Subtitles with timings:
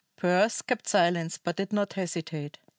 [0.17, 2.57] Pearse kept silence, but did not hesitate.